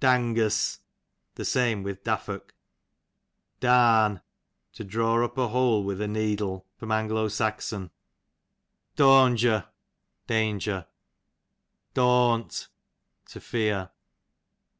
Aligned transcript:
Dangus, 0.00 0.80
the 1.36 1.44
same 1.44 1.84
with 1.84 2.02
daffock. 2.02 2.52
Darn, 3.60 4.20
to 4.72 4.82
draw 4.82 5.24
up 5.24 5.38
a 5.38 5.46
hole 5.46 5.84
with 5.84 6.00
a 6.00 6.08
needle. 6.08 6.66
A. 6.82 6.90
S. 6.92 7.40
81 7.40 7.90
Dawnger, 8.96 9.68
danger. 10.26 10.88
Dawnt, 11.94 12.66
to 13.26 13.40
fear. 13.40 13.92